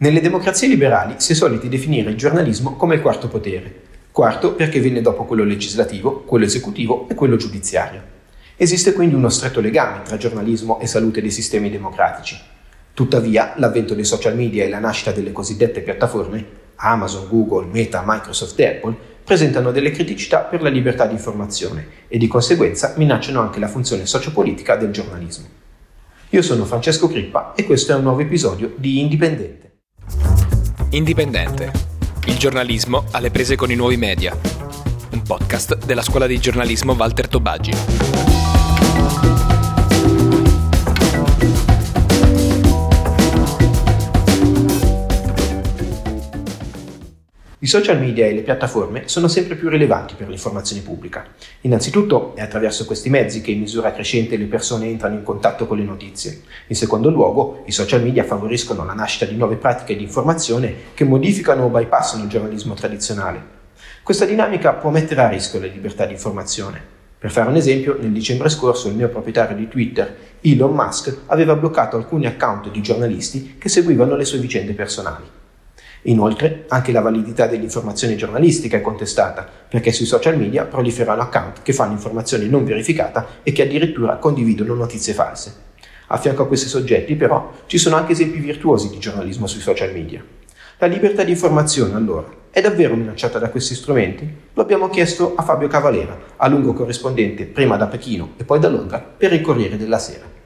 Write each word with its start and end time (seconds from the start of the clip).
Nelle 0.00 0.20
democrazie 0.20 0.68
liberali 0.68 1.14
si 1.16 1.32
è 1.32 1.34
soliti 1.34 1.68
definire 1.68 2.10
il 2.10 2.16
giornalismo 2.16 2.76
come 2.76 2.94
il 2.94 3.00
quarto 3.00 3.26
potere. 3.26 3.86
Quarto 4.12 4.54
perché 4.54 4.78
viene 4.78 5.00
dopo 5.00 5.24
quello 5.24 5.42
legislativo, 5.42 6.20
quello 6.20 6.44
esecutivo 6.44 7.08
e 7.08 7.16
quello 7.16 7.34
giudiziario. 7.34 8.00
Esiste 8.56 8.92
quindi 8.92 9.16
uno 9.16 9.28
stretto 9.28 9.58
legame 9.58 10.02
tra 10.02 10.16
giornalismo 10.16 10.78
e 10.78 10.86
salute 10.86 11.20
dei 11.20 11.32
sistemi 11.32 11.68
democratici. 11.68 12.38
Tuttavia, 12.94 13.54
l'avvento 13.56 13.94
dei 13.94 14.04
social 14.04 14.36
media 14.36 14.62
e 14.62 14.68
la 14.68 14.78
nascita 14.78 15.10
delle 15.10 15.32
cosiddette 15.32 15.80
piattaforme, 15.80 16.46
Amazon, 16.76 17.26
Google, 17.28 17.66
Meta, 17.66 18.04
Microsoft 18.06 18.56
e 18.60 18.66
Apple, 18.68 18.94
presentano 19.24 19.72
delle 19.72 19.90
criticità 19.90 20.42
per 20.42 20.62
la 20.62 20.68
libertà 20.68 21.06
di 21.06 21.14
informazione 21.14 21.86
e 22.06 22.18
di 22.18 22.28
conseguenza 22.28 22.94
minacciano 22.98 23.40
anche 23.40 23.58
la 23.58 23.66
funzione 23.66 24.06
sociopolitica 24.06 24.76
del 24.76 24.92
giornalismo. 24.92 25.46
Io 26.28 26.42
sono 26.42 26.64
Francesco 26.66 27.08
Crippa 27.08 27.54
e 27.56 27.64
questo 27.64 27.90
è 27.90 27.96
un 27.96 28.02
nuovo 28.02 28.20
episodio 28.20 28.74
di 28.76 29.00
Indipendente. 29.00 29.67
Indipendente. 30.90 31.70
Il 32.26 32.38
giornalismo 32.38 33.04
alle 33.10 33.30
prese 33.30 33.56
con 33.56 33.70
i 33.70 33.74
nuovi 33.74 33.98
media. 33.98 34.34
Un 35.10 35.22
podcast 35.22 35.84
della 35.84 36.02
scuola 36.02 36.26
di 36.26 36.38
giornalismo 36.38 36.94
Walter 36.94 37.28
Tobaggi. 37.28 38.37
I 47.68 47.70
social 47.70 48.00
media 48.00 48.24
e 48.24 48.32
le 48.32 48.40
piattaforme 48.40 49.02
sono 49.08 49.28
sempre 49.28 49.54
più 49.54 49.68
rilevanti 49.68 50.14
per 50.14 50.26
l'informazione 50.26 50.80
pubblica. 50.80 51.26
Innanzitutto 51.60 52.34
è 52.34 52.40
attraverso 52.40 52.86
questi 52.86 53.10
mezzi 53.10 53.42
che 53.42 53.50
in 53.50 53.58
misura 53.58 53.92
crescente 53.92 54.38
le 54.38 54.46
persone 54.46 54.86
entrano 54.86 55.16
in 55.16 55.22
contatto 55.22 55.66
con 55.66 55.76
le 55.76 55.84
notizie. 55.84 56.44
In 56.68 56.76
secondo 56.76 57.10
luogo, 57.10 57.64
i 57.66 57.72
social 57.72 58.02
media 58.02 58.24
favoriscono 58.24 58.86
la 58.86 58.94
nascita 58.94 59.26
di 59.26 59.36
nuove 59.36 59.56
pratiche 59.56 59.96
di 59.96 60.04
informazione 60.04 60.74
che 60.94 61.04
modificano 61.04 61.64
o 61.64 61.68
bypassano 61.68 62.22
il 62.22 62.30
giornalismo 62.30 62.72
tradizionale. 62.72 63.42
Questa 64.02 64.24
dinamica 64.24 64.72
può 64.72 64.88
mettere 64.88 65.20
a 65.20 65.28
rischio 65.28 65.60
la 65.60 65.66
libertà 65.66 66.06
di 66.06 66.12
informazione. 66.12 66.80
Per 67.18 67.30
fare 67.30 67.50
un 67.50 67.56
esempio, 67.56 67.98
nel 68.00 68.12
dicembre 68.12 68.48
scorso 68.48 68.88
il 68.88 68.94
mio 68.94 69.10
proprietario 69.10 69.54
di 69.54 69.68
Twitter, 69.68 70.16
Elon 70.40 70.72
Musk, 70.72 71.14
aveva 71.26 71.54
bloccato 71.54 71.98
alcuni 71.98 72.24
account 72.24 72.70
di 72.70 72.80
giornalisti 72.80 73.56
che 73.58 73.68
seguivano 73.68 74.16
le 74.16 74.24
sue 74.24 74.38
vicende 74.38 74.72
personali. 74.72 75.37
Inoltre, 76.02 76.64
anche 76.68 76.92
la 76.92 77.00
validità 77.00 77.46
dell'informazione 77.46 78.16
giornalistica 78.16 78.76
è 78.76 78.80
contestata, 78.80 79.46
perché 79.68 79.92
sui 79.92 80.06
social 80.06 80.38
media 80.38 80.64
proliferano 80.64 81.22
account 81.22 81.62
che 81.62 81.72
fanno 81.72 81.92
informazione 81.92 82.46
non 82.46 82.64
verificata 82.64 83.26
e 83.42 83.52
che 83.52 83.62
addirittura 83.62 84.16
condividono 84.16 84.74
notizie 84.74 85.12
false. 85.12 85.66
A 86.08 86.16
fianco 86.16 86.42
a 86.42 86.46
questi 86.46 86.68
soggetti, 86.68 87.16
però, 87.16 87.52
ci 87.66 87.78
sono 87.78 87.96
anche 87.96 88.12
esempi 88.12 88.38
virtuosi 88.38 88.88
di 88.88 88.98
giornalismo 88.98 89.46
sui 89.46 89.60
social 89.60 89.92
media. 89.92 90.24
La 90.78 90.86
libertà 90.86 91.24
di 91.24 91.32
informazione, 91.32 91.94
allora, 91.94 92.36
è 92.50 92.60
davvero 92.60 92.94
minacciata 92.94 93.38
da 93.38 93.50
questi 93.50 93.74
strumenti? 93.74 94.32
Lo 94.54 94.62
abbiamo 94.62 94.88
chiesto 94.88 95.34
a 95.36 95.42
Fabio 95.42 95.68
Cavalera, 95.68 96.18
a 96.36 96.48
lungo 96.48 96.72
corrispondente 96.72 97.44
prima 97.44 97.76
da 97.76 97.88
Pechino 97.88 98.34
e 98.36 98.44
poi 98.44 98.58
da 98.58 98.68
Londra 98.68 98.98
per 99.00 99.32
il 99.32 99.40
Corriere 99.40 99.76
della 99.76 99.98
Sera. 99.98 100.37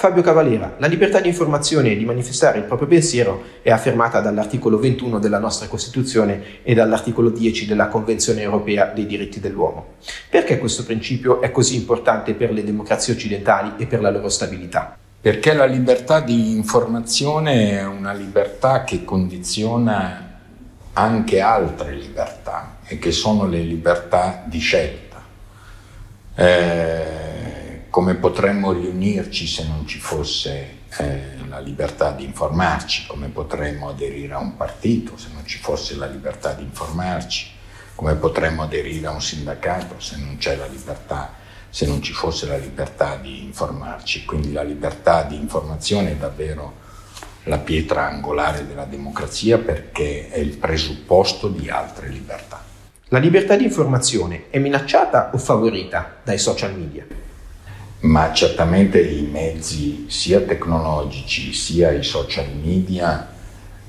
Fabio 0.00 0.22
Cavalera, 0.22 0.76
la 0.78 0.86
libertà 0.86 1.18
di 1.18 1.26
informazione 1.26 1.90
e 1.90 1.96
di 1.96 2.04
manifestare 2.04 2.58
il 2.58 2.64
proprio 2.66 2.86
pensiero 2.86 3.42
è 3.62 3.72
affermata 3.72 4.20
dall'articolo 4.20 4.78
21 4.78 5.18
della 5.18 5.40
nostra 5.40 5.66
Costituzione 5.66 6.62
e 6.62 6.72
dall'articolo 6.72 7.30
10 7.30 7.66
della 7.66 7.88
Convenzione 7.88 8.42
europea 8.42 8.92
dei 8.94 9.06
diritti 9.06 9.40
dell'uomo. 9.40 9.94
Perché 10.30 10.56
questo 10.60 10.84
principio 10.84 11.40
è 11.40 11.50
così 11.50 11.74
importante 11.74 12.34
per 12.34 12.52
le 12.52 12.62
democrazie 12.62 13.12
occidentali 13.12 13.72
e 13.76 13.86
per 13.86 14.00
la 14.00 14.10
loro 14.10 14.28
stabilità? 14.28 14.96
Perché 15.20 15.52
la 15.52 15.64
libertà 15.64 16.20
di 16.20 16.52
informazione 16.54 17.80
è 17.80 17.84
una 17.84 18.12
libertà 18.12 18.84
che 18.84 19.04
condiziona 19.04 20.38
anche 20.92 21.40
altre 21.40 21.96
libertà 21.96 22.76
e 22.86 23.00
che 23.00 23.10
sono 23.10 23.48
le 23.48 23.58
libertà 23.62 24.44
di 24.46 24.60
scelta. 24.60 25.20
Eh, 26.36 27.17
come 27.98 28.14
potremmo 28.14 28.70
riunirci 28.70 29.44
se 29.48 29.66
non 29.66 29.84
ci 29.84 29.98
fosse 29.98 30.82
eh, 30.98 31.20
la 31.48 31.58
libertà 31.58 32.12
di 32.12 32.22
informarci, 32.22 33.08
come 33.08 33.26
potremmo 33.26 33.88
aderire 33.88 34.34
a 34.34 34.38
un 34.38 34.56
partito 34.56 35.16
se 35.16 35.30
non 35.32 35.44
ci 35.44 35.58
fosse 35.58 35.96
la 35.96 36.06
libertà 36.06 36.52
di 36.52 36.62
informarci, 36.62 37.50
come 37.96 38.14
potremmo 38.14 38.62
aderire 38.62 39.08
a 39.08 39.10
un 39.10 39.20
sindacato 39.20 39.98
se 39.98 40.16
non 40.16 40.36
c'è 40.38 40.54
la 40.54 40.66
libertà, 40.66 41.34
se 41.68 41.86
non 41.86 42.00
ci 42.00 42.12
fosse 42.12 42.46
la 42.46 42.56
libertà 42.56 43.16
di 43.16 43.42
informarci. 43.42 44.24
Quindi 44.24 44.52
la 44.52 44.62
libertà 44.62 45.24
di 45.24 45.34
informazione 45.34 46.12
è 46.12 46.14
davvero 46.14 46.74
la 47.46 47.58
pietra 47.58 48.06
angolare 48.06 48.64
della 48.64 48.84
democrazia 48.84 49.58
perché 49.58 50.28
è 50.30 50.38
il 50.38 50.56
presupposto 50.56 51.48
di 51.48 51.68
altre 51.68 52.10
libertà. 52.10 52.62
La 53.08 53.18
libertà 53.18 53.56
di 53.56 53.64
informazione 53.64 54.44
è 54.50 54.60
minacciata 54.60 55.32
o 55.34 55.38
favorita 55.38 56.18
dai 56.22 56.38
social 56.38 56.78
media? 56.78 57.26
Ma 58.00 58.32
certamente 58.32 59.00
i 59.00 59.22
mezzi 59.22 60.06
sia 60.08 60.40
tecnologici 60.40 61.52
sia 61.52 61.90
i 61.90 62.04
social 62.04 62.46
media 62.54 63.36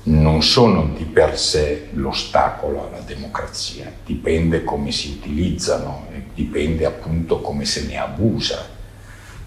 non 0.02 0.42
sono 0.42 0.92
di 0.96 1.04
per 1.04 1.38
sé 1.38 1.88
l'ostacolo 1.92 2.88
alla 2.88 3.00
democrazia, 3.00 3.92
dipende 4.04 4.64
come 4.64 4.90
si 4.90 5.18
utilizzano, 5.18 6.06
dipende 6.34 6.86
appunto 6.86 7.40
come 7.40 7.64
se 7.64 7.84
ne 7.86 7.98
abusa. 7.98 8.66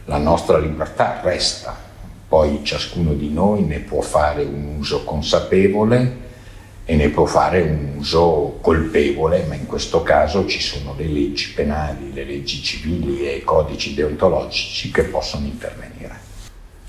La 0.06 0.18
nostra 0.18 0.60
libertà 0.60 1.22
resta, 1.24 1.76
poi 2.28 2.62
ciascuno 2.64 3.14
di 3.14 3.32
noi 3.32 3.64
ne 3.64 3.80
può 3.80 4.02
fare 4.02 4.44
un 4.44 4.76
uso 4.78 5.04
consapevole 5.04 6.22
e 6.86 6.96
ne 6.96 7.10
può 7.10 7.26
fare 7.26 7.62
un 7.62 7.94
uso 7.98 8.58
colpevole, 8.62 9.46
ma 9.48 9.56
in 9.56 9.66
questo 9.66 10.04
caso 10.04 10.46
ci 10.46 10.60
sono 10.60 10.94
le 10.98 11.08
leggi 11.08 11.52
penali, 11.54 12.12
le 12.14 12.26
leggi 12.26 12.62
civili 12.62 13.26
e 13.28 13.38
i 13.38 13.44
codici 13.44 13.94
deontologici 13.94 14.92
che 14.92 15.04
possono 15.04 15.46
intervenire. 15.46 16.20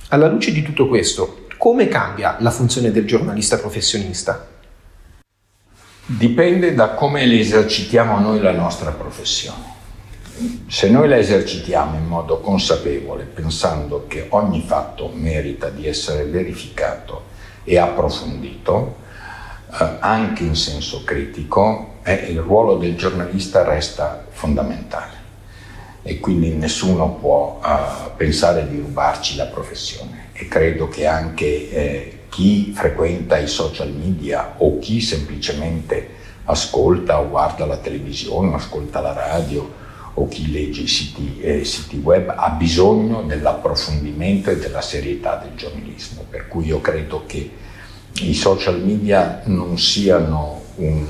Alla 0.09 0.27
luce 0.27 0.53
di 0.53 0.63
tutto 0.63 0.89
questo, 0.89 1.47
come 1.57 1.89
cambia 1.89 2.37
la 2.41 2.51
funzione 2.51 2.91
del 2.91 3.07
giornalista 3.07 3.59
professionista? 3.59 4.49
Dipende 6.07 6.75
da 6.75 6.91
come 6.91 7.25
le 7.25 7.39
esercitiamo 7.39 8.19
noi 8.19 8.41
la 8.41 8.53
nostra 8.53 8.91
professione. 8.91 9.73
Se 10.67 10.91
noi 10.91 11.09
la 11.09 11.17
esercitiamo 11.17 11.97
in 11.97 12.07
modo 12.07 12.41
consapevole, 12.41 13.25
pensando 13.25 14.07
che 14.09 14.27
ogni 14.31 14.63
fatto 14.67 15.11
merita 15.15 15.71
di 15.71 15.87
essere 15.87 16.25
verificato 16.25 17.33
e 17.63 17.79
approfondito, 17.79 19.03
eh, 19.79 19.97
anche 20.01 20.45
in 20.45 20.55
senso 20.55 21.03
critico, 21.05 21.95
eh, 22.05 22.27
il 22.31 22.41
ruolo 22.41 22.77
del 22.77 22.97
giornalista 22.97 23.65
resta 23.65 24.25
fondamentale. 24.31 25.23
E 26.03 26.21
quindi 26.21 26.51
nessuno 26.51 27.15
può 27.15 27.61
uh, 27.65 28.15
pensare 28.17 28.69
di 28.69 28.79
rubarci 28.79 29.37
la 29.37 29.47
professione. 29.47 30.29
E 30.33 30.49
credo 30.49 30.89
che 30.89 31.07
anche 31.07 31.71
eh, 31.71 32.19
chi 32.29 32.73
frequenta 32.75 33.39
i 33.39 33.49
social 33.49 33.91
media 33.91 34.55
o 34.59 34.79
chi 34.81 35.01
semplicemente 35.01 36.11
ascolta 36.45 37.21
o 37.21 37.29
guarda 37.29 37.65
la 37.65 37.79
televisione 37.79 38.51
o 38.51 38.55
ascolta 38.57 39.01
la 39.01 39.13
radio 39.15 39.83
o 40.15 40.29
chi 40.29 40.51
legge 40.53 40.83
i 40.83 40.87
siti, 40.87 41.41
eh, 41.41 41.65
siti 41.65 41.97
web 41.97 42.33
ha 42.37 42.51
bisogno 42.51 43.23
dell'approfondimento 43.23 44.51
e 44.51 44.59
della 44.59 44.83
serietà 44.83 45.37
del 45.37 45.57
giornalismo, 45.57 46.25
per 46.29 46.49
cui 46.49 46.67
io 46.67 46.81
credo 46.81 47.25
che 47.27 47.51
i 48.21 48.35
social 48.35 48.81
media 48.81 49.43
non 49.47 49.77
siano 49.77 50.63
un, 50.77 51.07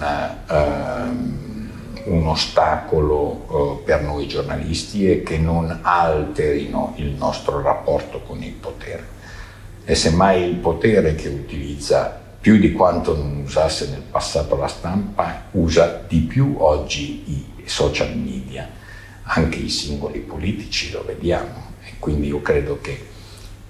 uh, 0.49 2.11
un 2.11 2.27
ostacolo 2.27 3.45
uh, 3.47 3.85
per 3.85 4.03
noi 4.03 4.27
giornalisti 4.27 5.11
e 5.11 5.23
che 5.23 5.37
non 5.37 5.81
alterino 5.83 6.95
il 6.97 7.11
nostro 7.11 7.61
rapporto 7.61 8.21
con 8.21 8.43
il 8.43 8.53
potere. 8.53 9.13
È 9.85 9.93
semmai 9.93 10.49
il 10.49 10.57
potere 10.57 11.15
che 11.15 11.29
utilizza 11.29 12.21
più 12.41 12.59
di 12.59 12.73
quanto 12.73 13.15
non 13.17 13.43
usasse 13.45 13.89
nel 13.91 14.03
passato 14.03 14.57
la 14.57 14.69
stampa, 14.69 15.45
usa 15.53 16.05
di 16.09 16.21
più 16.21 16.57
oggi 16.59 17.23
i 17.27 17.69
social 17.69 18.17
media, 18.17 18.69
anche 19.25 19.59
i 19.59 19.69
singoli 19.69 20.21
politici 20.21 20.91
lo 20.91 21.05
vediamo 21.07 21.73
e 21.83 21.93
quindi 21.99 22.29
io 22.29 22.41
credo 22.41 22.79
che 22.81 23.13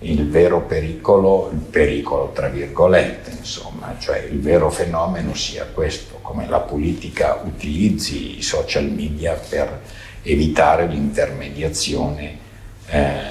il 0.01 0.29
vero 0.29 0.63
pericolo, 0.63 1.51
il 1.53 1.61
pericolo 1.61 2.31
tra 2.33 2.49
virgolette, 2.49 3.31
insomma, 3.31 3.95
cioè 3.99 4.19
il 4.19 4.41
vero 4.41 4.71
fenomeno 4.71 5.35
sia 5.35 5.65
questo, 5.65 6.19
come 6.21 6.47
la 6.49 6.61
politica 6.61 7.41
utilizzi 7.45 8.39
i 8.39 8.43
social 8.43 8.85
media 8.91 9.35
per 9.35 9.81
evitare 10.23 10.87
l'intermediazione 10.87 12.39
eh, 12.87 13.23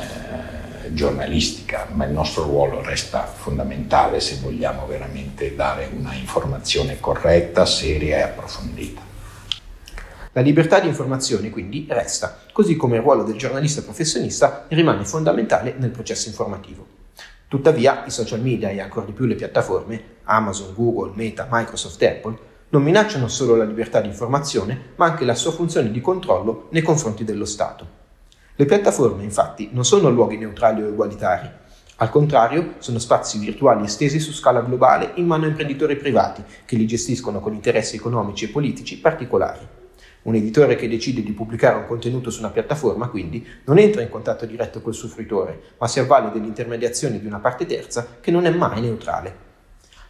giornalistica, 0.90 1.88
ma 1.92 2.06
il 2.06 2.12
nostro 2.12 2.44
ruolo 2.44 2.82
resta 2.82 3.26
fondamentale 3.26 4.20
se 4.20 4.38
vogliamo 4.42 4.86
veramente 4.86 5.56
dare 5.56 5.90
una 5.96 6.14
informazione 6.14 7.00
corretta, 7.00 7.66
seria 7.66 8.18
e 8.18 8.22
approfondita. 8.22 9.03
La 10.36 10.42
libertà 10.42 10.80
di 10.80 10.88
informazione 10.88 11.52
quindi 11.52 11.86
resta, 11.88 12.40
così 12.52 12.76
come 12.76 12.96
il 12.96 13.04
ruolo 13.04 13.22
del 13.22 13.38
giornalista 13.38 13.84
professionista 13.84 14.66
rimane 14.70 15.06
fondamentale 15.06 15.76
nel 15.78 15.92
processo 15.92 16.28
informativo. 16.28 16.88
Tuttavia, 17.48 18.04
i 18.08 18.10
social 18.10 18.42
media 18.42 18.70
e 18.70 18.82
ancora 18.82 19.06
di 19.06 19.12
più 19.12 19.26
le 19.26 19.36
piattaforme, 19.36 20.04
Amazon, 20.24 20.74
Google, 20.74 21.12
Meta, 21.14 21.48
Microsoft 21.52 22.02
e 22.02 22.08
Apple, 22.08 22.38
non 22.70 22.82
minacciano 22.82 23.28
solo 23.28 23.56
la 23.56 23.64
libertà 23.64 24.02
di 24.02 24.08
informazione, 24.08 24.94
ma 24.96 25.06
anche 25.06 25.24
la 25.24 25.36
sua 25.36 25.52
funzione 25.52 25.92
di 25.92 26.02
controllo 26.02 26.68
nei 26.72 26.82
confronti 26.82 27.24
dello 27.24 27.46
Stato. 27.46 27.86
Le 28.56 28.66
piattaforme, 28.66 29.22
infatti, 29.22 29.70
non 29.72 29.86
sono 29.86 30.10
luoghi 30.10 30.38
neutrali 30.38 30.82
o 30.82 30.88
egualitari. 30.88 31.48
Al 31.98 32.10
contrario, 32.10 32.74
sono 32.80 32.98
spazi 32.98 33.38
virtuali 33.38 33.86
estesi 33.86 34.20
su 34.20 34.32
scala 34.32 34.62
globale 34.62 35.12
in 35.18 35.28
mano 35.28 35.46
a 35.46 35.50
imprenditori 35.50 35.96
privati 35.96 36.44
che 36.66 36.76
li 36.76 36.88
gestiscono 36.88 37.40
con 37.40 37.54
interessi 37.54 37.98
economici 37.98 38.46
e 38.46 38.50
politici 38.50 38.98
particolari. 38.98 39.82
Un 40.24 40.36
editore 40.36 40.76
che 40.76 40.88
decide 40.88 41.22
di 41.22 41.34
pubblicare 41.34 41.76
un 41.78 41.86
contenuto 41.86 42.30
su 42.30 42.40
una 42.40 42.50
piattaforma, 42.50 43.08
quindi, 43.10 43.46
non 43.66 43.78
entra 43.78 44.02
in 44.02 44.10
contatto 44.10 44.46
diretto 44.46 44.82
col 44.82 44.94
suo 44.94 45.10
fruitore, 45.10 45.60
ma 45.78 45.88
si 45.88 46.00
avvale 46.00 46.32
dell'intermediazione 46.32 47.20
di 47.20 47.28
una 47.28 47.40
parte 47.40 47.66
terza 47.66 48.18
che 48.22 48.32
non 48.32 48.46
è 48.46 48.50
mai 48.50 48.80
neutrale. 48.80 49.52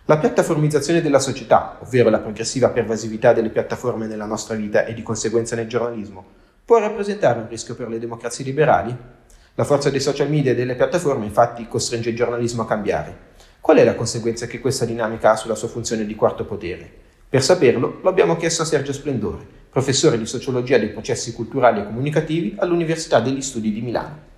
La 0.06 0.18
piattaformizzazione 0.18 1.01
della 1.01 1.19
società, 1.19 1.80
ovvero 1.81 2.10
la 2.10 2.19
progressiva 2.19 2.69
pervasività 2.69 3.33
delle 3.33 3.50
piattaforme 3.50 4.06
nella 4.06 4.25
nostra 4.25 4.54
vita 4.54 4.86
e 4.86 4.94
di 4.94 5.01
conseguenza 5.01 5.56
nel 5.56 5.68
giornalismo, 5.68 6.25
può 6.63 6.77
rappresentare 6.77 7.39
un 7.39 7.48
rischio 7.48 7.74
per 7.74 7.88
le 7.88 8.00
democrazie 8.00 8.45
liberali? 8.45 8.95
La 9.56 9.63
forza 9.63 9.89
dei 9.89 10.00
social 10.00 10.30
media 10.30 10.51
e 10.51 10.56
delle 10.56 10.75
piattaforme 10.75 11.25
infatti 11.25 11.68
costringe 11.68 12.09
il 12.09 12.16
giornalismo 12.16 12.63
a 12.63 12.68
cambiare. 12.68 13.18
Qual 13.62 13.77
è 13.77 13.83
la 13.83 13.95
conseguenza 13.95 14.45
che 14.45 14.59
questa 14.59 14.83
dinamica 14.83 15.31
ha 15.31 15.36
sulla 15.38 15.56
sua 15.56 15.69
funzione 15.69 16.06
di 16.06 16.16
quarto 16.16 16.45
potere? 16.45 16.88
Per 17.30 17.42
saperlo 17.42 18.00
lo 18.01 18.09
abbiamo 18.09 18.36
chiesto 18.36 18.63
a 18.63 18.66
Sergio 18.66 18.92
Splendore, 18.92 19.62
professore 19.74 20.20
di 20.20 20.28
sociologia 20.28 20.78
dei 20.78 20.90
processi 20.90 21.34
culturali 21.34 21.80
e 21.80 21.86
comunicativi 21.86 22.54
all'Università 22.60 23.20
degli 23.20 23.42
Studi 23.42 23.74
di 23.74 23.81
Milano. 23.81 24.31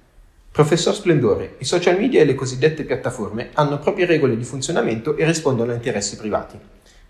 Professor 0.49 0.95
Splendore, 0.95 1.55
i 1.57 1.65
social 1.65 1.99
media 1.99 2.21
e 2.21 2.25
le 2.25 2.35
cosiddette 2.35 2.85
piattaforme 2.85 3.49
hanno 3.53 3.77
proprie 3.77 4.05
regole 4.05 4.37
di 4.37 4.45
funzionamento 4.45 5.17
e 5.17 5.25
rispondono 5.25 5.73
a 5.73 5.75
interessi 5.75 6.15
privati. 6.15 6.57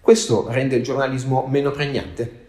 Questo 0.02 0.48
rende 0.50 0.78
il 0.78 0.84
giornalismo 0.84 1.46
meno 1.48 1.70
pregnante? 1.70 2.46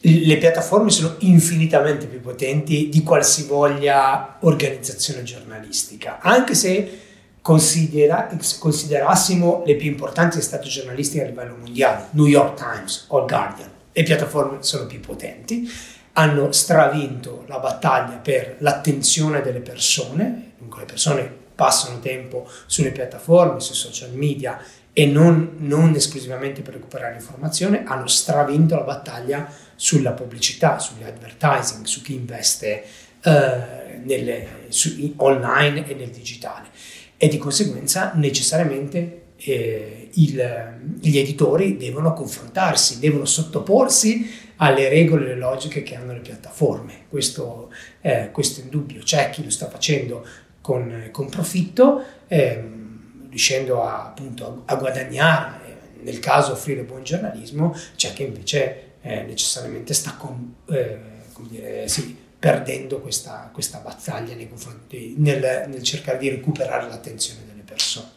Le 0.00 0.36
piattaforme 0.36 0.90
sono 0.90 1.14
infinitamente 1.20 2.04
più 2.04 2.20
potenti 2.20 2.90
di 2.90 3.02
qualsivoglia 3.02 4.36
organizzazione 4.40 5.22
giornalistica, 5.22 6.18
anche 6.20 6.54
se 6.54 7.00
considera, 7.40 8.28
considerassimo 8.58 9.62
le 9.64 9.76
più 9.76 9.90
importanti 9.90 10.36
testate 10.36 10.68
giornalistiche 10.68 11.24
a 11.24 11.26
livello 11.26 11.56
mondiale, 11.58 12.08
New 12.10 12.26
York 12.26 12.58
Times 12.58 13.06
o 13.08 13.24
Guardian 13.24 13.74
le 13.96 14.02
piattaforme 14.02 14.58
sono 14.60 14.84
più 14.84 15.00
potenti, 15.00 15.66
hanno 16.12 16.52
stravinto 16.52 17.44
la 17.46 17.58
battaglia 17.58 18.18
per 18.18 18.56
l'attenzione 18.58 19.40
delle 19.40 19.60
persone, 19.60 20.52
dunque 20.58 20.80
le 20.80 20.86
persone 20.86 21.34
passano 21.54 21.98
tempo 22.00 22.46
sulle 22.66 22.92
piattaforme, 22.92 23.58
sui 23.58 23.74
social 23.74 24.12
media 24.12 24.62
e 24.92 25.06
non, 25.06 25.54
non 25.60 25.94
esclusivamente 25.94 26.60
per 26.60 26.74
recuperare 26.74 27.14
informazione, 27.14 27.84
hanno 27.86 28.06
stravinto 28.06 28.74
la 28.74 28.82
battaglia 28.82 29.50
sulla 29.74 30.12
pubblicità, 30.12 30.78
sull'advertising, 30.78 31.86
su 31.86 32.02
chi 32.02 32.14
investe 32.14 32.84
eh, 33.22 33.98
nelle, 34.04 34.46
su, 34.68 35.14
online 35.16 35.88
e 35.88 35.94
nel 35.94 36.10
digitale. 36.10 36.68
E 37.16 37.28
di 37.28 37.38
conseguenza 37.38 38.12
necessariamente 38.14 39.22
eh, 39.36 40.10
il, 40.14 40.78
gli 41.00 41.18
editori 41.18 41.76
devono 41.76 42.12
confrontarsi, 42.12 42.98
devono 42.98 43.24
sottoporsi 43.24 44.44
alle 44.56 44.88
regole 44.88 45.26
e 45.26 45.32
alle 45.32 45.40
logiche 45.40 45.82
che 45.82 45.94
hanno 45.94 46.12
le 46.12 46.20
piattaforme. 46.20 47.04
Questo, 47.08 47.72
eh, 48.00 48.30
questo 48.32 48.60
è 48.60 48.64
indubbio. 48.64 49.02
C'è 49.02 49.30
chi 49.30 49.44
lo 49.44 49.50
sta 49.50 49.68
facendo 49.68 50.26
con, 50.60 51.08
con 51.12 51.28
profitto, 51.28 52.02
eh, 52.28 52.64
riuscendo 53.28 53.82
a, 53.82 54.06
appunto, 54.06 54.62
a, 54.64 54.74
a 54.74 54.76
guadagnare, 54.76 55.64
nel 56.02 56.18
caso 56.20 56.52
offrire 56.52 56.82
buon 56.82 57.02
giornalismo, 57.02 57.76
c'è 57.96 58.12
chi 58.12 58.22
invece 58.22 58.92
eh, 59.02 59.22
necessariamente 59.22 59.92
sta 59.94 60.18
eh, 60.70 60.98
dire, 61.48 61.88
sì, 61.88 62.16
perdendo 62.38 63.00
questa, 63.00 63.50
questa, 63.52 63.78
battaglia 63.78 64.34
nei 64.34 64.48
confronti, 64.48 65.14
nel, 65.18 65.66
nel 65.68 65.82
cercare 65.82 66.18
di 66.18 66.28
recuperare 66.28 66.88
l'attenzione 66.88 67.40
delle 67.46 67.62
persone. 67.62 68.15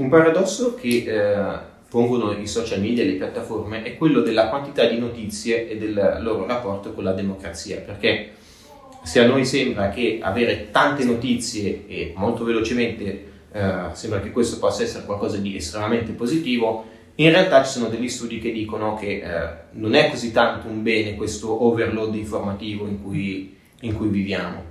Un 0.00 0.08
paradosso 0.08 0.76
che 0.76 1.04
eh, 1.06 1.58
pongono 1.90 2.32
i 2.32 2.46
social 2.46 2.80
media 2.80 3.02
e 3.02 3.06
le 3.06 3.12
piattaforme 3.16 3.82
è 3.82 3.98
quello 3.98 4.22
della 4.22 4.48
quantità 4.48 4.86
di 4.86 4.98
notizie 4.98 5.68
e 5.68 5.76
del 5.76 6.20
loro 6.20 6.46
rapporto 6.46 6.94
con 6.94 7.04
la 7.04 7.12
democrazia, 7.12 7.80
perché 7.80 8.30
se 9.02 9.20
a 9.20 9.26
noi 9.26 9.44
sembra 9.44 9.90
che 9.90 10.18
avere 10.22 10.70
tante 10.70 11.04
notizie 11.04 11.86
e 11.86 12.14
molto 12.16 12.44
velocemente 12.44 13.24
eh, 13.52 13.72
sembra 13.92 14.22
che 14.22 14.30
questo 14.30 14.58
possa 14.58 14.84
essere 14.84 15.04
qualcosa 15.04 15.36
di 15.36 15.54
estremamente 15.54 16.12
positivo, 16.12 16.86
in 17.16 17.28
realtà 17.28 17.62
ci 17.62 17.72
sono 17.72 17.88
degli 17.88 18.08
studi 18.08 18.38
che 18.38 18.52
dicono 18.52 18.94
che 18.94 19.20
eh, 19.20 19.48
non 19.72 19.94
è 19.94 20.08
così 20.08 20.32
tanto 20.32 20.66
un 20.66 20.82
bene 20.82 21.14
questo 21.14 21.62
overload 21.62 22.14
informativo 22.14 22.86
in 22.86 23.02
cui, 23.02 23.54
in 23.80 23.94
cui 23.94 24.08
viviamo. 24.08 24.64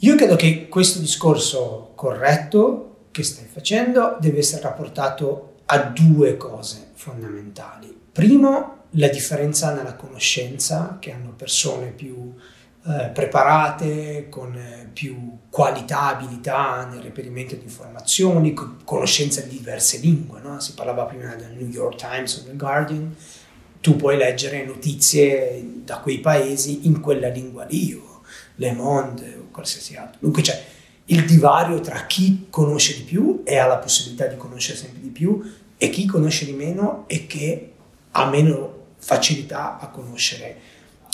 Io 0.00 0.16
credo 0.16 0.34
che 0.34 0.66
questo 0.68 0.98
discorso 0.98 1.92
corretto 1.94 2.91
che 3.12 3.22
stai 3.22 3.46
facendo 3.46 4.16
deve 4.18 4.38
essere 4.38 4.62
rapportato 4.62 5.56
a 5.66 5.78
due 5.78 6.36
cose 6.36 6.88
fondamentali. 6.94 7.96
Primo, 8.10 8.86
la 8.96 9.08
differenza 9.08 9.72
nella 9.72 9.94
conoscenza 9.94 10.96
che 11.00 11.12
hanno 11.12 11.32
persone 11.34 11.90
più 11.90 12.34
eh, 12.84 13.10
preparate, 13.14 14.26
con 14.28 14.56
eh, 14.56 14.88
più 14.92 15.38
qualità, 15.48 16.08
abilità 16.08 16.84
nel 16.90 17.00
reperimento 17.00 17.54
di 17.54 17.62
informazioni, 17.62 18.52
con 18.52 18.78
conoscenza 18.84 19.40
di 19.42 19.56
diverse 19.56 19.98
lingue. 19.98 20.40
No? 20.40 20.58
Si 20.58 20.74
parlava 20.74 21.04
prima 21.04 21.34
del 21.36 21.52
New 21.52 21.68
York 21.68 21.96
Times 21.96 22.38
o 22.38 22.42
del 22.44 22.56
Guardian. 22.56 23.14
Tu 23.80 23.96
puoi 23.96 24.16
leggere 24.16 24.64
notizie 24.64 25.64
da 25.84 25.98
quei 25.98 26.18
paesi 26.18 26.86
in 26.86 27.00
quella 27.00 27.28
lingua 27.28 27.64
lì, 27.64 27.94
o 27.94 28.22
Le 28.56 28.72
Monde 28.72 29.36
o 29.36 29.48
qualsiasi 29.50 29.96
altro. 29.96 30.18
Dunque, 30.20 30.42
cioè, 30.42 30.60
il 31.06 31.24
divario 31.24 31.80
tra 31.80 32.06
chi 32.06 32.46
conosce 32.48 32.96
di 32.96 33.02
più 33.02 33.42
e 33.44 33.58
ha 33.58 33.66
la 33.66 33.78
possibilità 33.78 34.26
di 34.26 34.36
conoscere 34.36 34.78
sempre 34.78 35.00
di 35.00 35.08
più 35.08 35.42
e 35.76 35.90
chi 35.90 36.06
conosce 36.06 36.44
di 36.44 36.52
meno 36.52 37.04
e 37.08 37.26
che 37.26 37.72
ha 38.12 38.28
meno 38.28 38.80
facilità 38.98 39.78
a 39.78 39.88
conoscere 39.88 40.56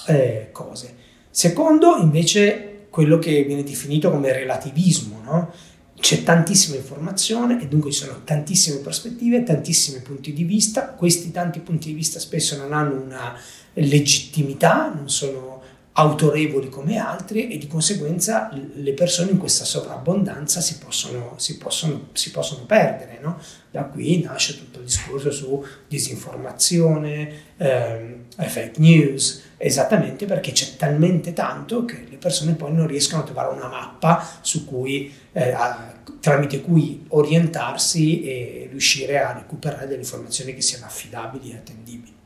eh, 0.06 0.50
cose. 0.52 0.94
Secondo, 1.30 1.96
invece, 1.96 2.86
quello 2.90 3.18
che 3.18 3.42
viene 3.44 3.62
definito 3.62 4.10
come 4.10 4.32
relativismo, 4.32 5.20
no? 5.22 5.52
C'è 5.98 6.22
tantissima 6.22 6.76
informazione 6.76 7.60
e 7.60 7.66
dunque 7.66 7.90
ci 7.90 8.04
sono 8.04 8.20
tantissime 8.22 8.78
prospettive, 8.78 9.42
tantissimi 9.42 10.00
punti 10.00 10.32
di 10.32 10.44
vista. 10.44 10.88
Questi 10.90 11.32
tanti 11.32 11.58
punti 11.58 11.88
di 11.88 11.94
vista 11.94 12.20
spesso 12.20 12.56
non 12.56 12.72
hanno 12.72 13.00
una 13.00 13.36
legittimità, 13.72 14.92
non 14.94 15.08
sono 15.08 15.57
autorevoli 15.98 16.68
come 16.68 16.96
altri 16.96 17.48
e 17.48 17.58
di 17.58 17.66
conseguenza 17.66 18.50
le 18.52 18.92
persone 18.92 19.32
in 19.32 19.38
questa 19.38 19.64
sovrabbondanza 19.64 20.60
si 20.60 20.78
possono, 20.78 21.34
si 21.38 21.58
possono, 21.58 22.10
si 22.12 22.30
possono 22.30 22.64
perdere. 22.66 23.18
No? 23.20 23.36
Da 23.70 23.82
qui 23.82 24.22
nasce 24.22 24.56
tutto 24.56 24.78
il 24.78 24.84
discorso 24.84 25.32
su 25.32 25.64
disinformazione, 25.88 27.32
ehm, 27.56 28.26
fake 28.28 28.78
news, 28.78 29.42
esattamente 29.56 30.24
perché 30.24 30.52
c'è 30.52 30.76
talmente 30.76 31.32
tanto 31.32 31.84
che 31.84 32.06
le 32.08 32.16
persone 32.16 32.54
poi 32.54 32.72
non 32.72 32.86
riescono 32.86 33.22
a 33.22 33.24
trovare 33.24 33.52
una 33.52 33.66
mappa 33.66 34.24
cui, 34.66 35.12
eh, 35.32 35.50
a, 35.50 35.94
tramite 36.20 36.60
cui 36.60 37.06
orientarsi 37.08 38.22
e 38.22 38.68
riuscire 38.70 39.20
a 39.20 39.32
recuperare 39.32 39.88
delle 39.88 40.02
informazioni 40.02 40.54
che 40.54 40.62
siano 40.62 40.86
affidabili 40.86 41.50
e 41.50 41.56
attendibili. 41.56 42.17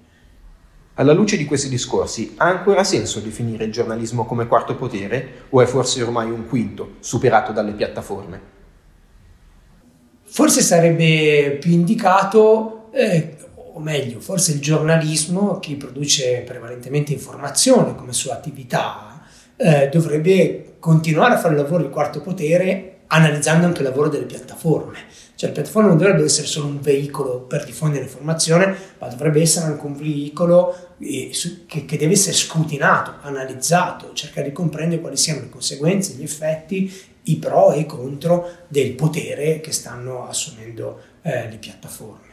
Alla 0.95 1.15
luce 1.15 1.39
di 1.39 1.47
questi 1.47 1.71
discorsi, 1.71 2.35
ha 2.37 2.45
ancora 2.45 2.85
senso 2.85 3.21
definire 3.21 3.65
il 3.65 3.73
giornalismo 3.73 4.27
come 4.27 4.47
quarto 4.47 4.77
potere 4.77 5.45
o 5.49 5.63
è 5.63 5.65
forse 5.65 6.03
ormai 6.03 6.31
un 6.31 6.47
quinto, 6.47 6.97
superato 7.01 7.51
dalle 7.53 7.73
piattaforme? 7.73 8.41
Forse 10.23 10.61
sarebbe 10.61 11.57
più 11.59 11.71
indicato, 11.73 12.91
eh, 12.93 13.37
o 13.55 13.81
meglio, 13.81 14.21
forse 14.21 14.53
il 14.53 14.61
giornalismo, 14.61 15.59
che 15.61 15.77
produce 15.77 16.43
prevalentemente 16.47 17.15
informazione 17.15 17.95
come 17.95 18.13
sua 18.13 18.35
attività, 18.35 19.23
eh, 19.57 19.89
dovrebbe 19.91 20.75
continuare 20.79 21.35
a 21.35 21.39
fare 21.39 21.55
il 21.55 21.61
lavoro 21.61 21.85
di 21.85 21.91
quarto 21.91 22.21
potere 22.21 22.92
analizzando 23.13 23.67
anche 23.67 23.79
il 23.79 23.89
lavoro 23.89 24.09
delle 24.09 24.25
piattaforme. 24.25 24.99
Cioè 25.35 25.49
la 25.49 25.55
piattaforma 25.57 25.89
non 25.89 25.99
dovrebbe 25.99 26.25
essere 26.25 26.47
solo 26.47 26.67
un 26.67 26.81
veicolo 26.81 27.41
per 27.41 27.65
diffondere 27.65 28.05
informazione, 28.05 28.77
ma 28.99 29.09
dovrebbe 29.09 29.41
essere 29.41 29.67
anche 29.67 29.87
un 29.87 29.97
veicolo 29.97 30.95
eh, 30.99 31.31
che, 31.67 31.85
che, 31.85 31.97
deve 31.97 32.13
essere 32.13 32.35
scrutinato, 32.35 33.15
analizzato, 33.23 34.13
cercare 34.13 34.49
di 34.49 34.53
comprendere 34.53 35.01
quali 35.01 35.17
siano 35.17 35.41
le 35.41 35.49
conseguenze, 35.49 36.15
gli 36.15 36.23
effetti, 36.23 36.93
i 37.25 37.37
pro 37.37 37.73
e 37.73 37.81
i 37.81 37.87
contro 37.87 38.49
del 38.69 38.93
potere 38.93 39.61
che 39.61 39.73
stanno 39.73 40.27
assumendo 40.29 41.01
eh, 41.23 41.49
le 41.49 41.57
piattaforme. 41.57 42.32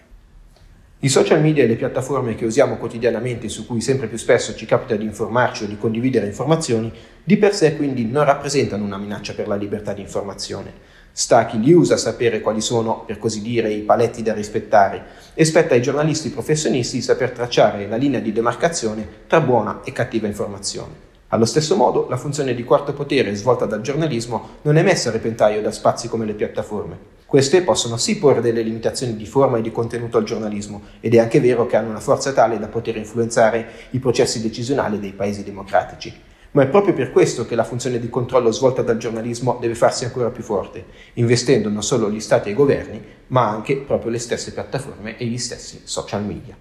I 1.02 1.10
social 1.10 1.42
media 1.42 1.64
e 1.64 1.68
le 1.68 1.76
piattaforme 1.76 2.36
che 2.36 2.46
usiamo 2.46 2.78
quotidianamente 2.78 3.46
e 3.46 3.50
su 3.50 3.66
cui 3.66 3.82
sempre 3.82 4.08
più 4.08 4.18
spesso 4.18 4.56
ci 4.56 4.66
capita 4.66 4.96
di 4.96 5.06
informarci 5.06 5.64
o 5.64 5.68
di 5.68 5.78
condividere 5.78 6.26
informazioni, 6.26 6.92
di 7.24 7.38
per 7.38 7.54
sé 7.54 7.76
quindi 7.76 8.06
non 8.06 8.26
rappresentano 8.26 8.84
una 8.84 8.98
minaccia 8.98 9.34
per 9.34 9.48
la 9.48 9.56
libertà 9.56 9.94
di 9.94 10.02
informazione 10.02 10.98
Sta 11.12 11.40
a 11.40 11.46
chi 11.46 11.60
li 11.60 11.74
usa 11.74 11.98
sapere 11.98 12.40
quali 12.40 12.62
sono, 12.62 13.04
per 13.06 13.18
così 13.18 13.42
dire, 13.42 13.72
i 13.72 13.82
paletti 13.82 14.22
da 14.22 14.34
rispettare 14.34 15.04
e 15.34 15.44
spetta 15.44 15.74
ai 15.74 15.82
giornalisti 15.82 16.30
professionisti 16.30 17.02
saper 17.02 17.32
tracciare 17.32 17.88
la 17.88 17.98
linea 17.98 18.20
di 18.20 18.32
demarcazione 18.32 19.06
tra 19.28 19.42
buona 19.42 19.82
e 19.84 19.92
cattiva 19.92 20.28
informazione. 20.28 21.08
Allo 21.30 21.46
stesso 21.46 21.76
modo, 21.76 22.08
la 22.08 22.18
funzione 22.18 22.56
di 22.56 22.64
quarto 22.64 22.94
potere 22.94 23.36
svolta 23.36 23.66
dal 23.66 23.82
giornalismo 23.82 24.60
non 24.62 24.78
è 24.78 24.82
messa 24.82 25.10
a 25.10 25.12
repentaglio 25.12 25.62
da 25.62 25.72
spazi 25.72 26.08
come 26.08 26.26
le 26.26 26.34
piattaforme. 26.34 27.19
Queste 27.30 27.62
possono 27.62 27.98
sì 27.98 28.18
porre 28.18 28.42
delle 28.42 28.64
limitazioni 28.64 29.16
di 29.16 29.28
forma 29.28 29.60
e 29.60 29.62
di 29.62 29.72
contenuto 29.72 30.18
al 30.18 30.24
giornalismo 30.24 30.82
ed 31.00 31.14
è 31.14 31.20
anche 31.20 31.40
vero 31.40 31.68
che 31.68 31.76
hanno 31.76 31.92
una 31.92 32.00
forza 32.00 32.34
tale 32.34 32.58
da 32.58 32.68
poter 32.68 32.98
influenzare 32.98 33.68
i 33.92 34.00
processi 34.00 34.42
decisionali 34.42 35.00
dei 35.00 35.14
paesi 35.14 35.44
democratici. 35.44 36.12
Ma 36.54 36.64
è 36.64 36.68
proprio 36.68 36.96
per 36.96 37.12
questo 37.12 37.46
che 37.46 37.54
la 37.54 37.64
funzione 37.64 38.00
di 38.00 38.10
controllo 38.10 38.52
svolta 38.52 38.82
dal 38.82 38.98
giornalismo 38.98 39.60
deve 39.62 39.76
farsi 39.76 40.06
ancora 40.06 40.32
più 40.32 40.42
forte, 40.42 40.86
investendo 41.14 41.70
non 41.70 41.84
solo 41.84 42.10
gli 42.10 42.20
stati 42.20 42.50
e 42.50 42.54
i 42.54 42.56
governi, 42.56 43.00
ma 43.28 43.48
anche 43.48 43.78
proprio 43.78 44.10
le 44.10 44.18
stesse 44.18 44.52
piattaforme 44.52 45.16
e 45.16 45.26
gli 45.26 45.38
stessi 45.38 45.82
social 45.84 46.26
media. 46.26 46.58